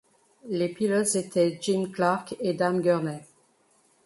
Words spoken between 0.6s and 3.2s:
pilotes étaient Jim Clark et Dan Gurney.